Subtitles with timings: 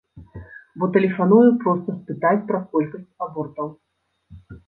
[0.83, 3.67] Бо тэлефаную проста спытаць пра колькасць абортаў.